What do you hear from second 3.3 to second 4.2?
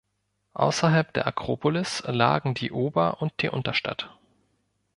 die Unterstadt.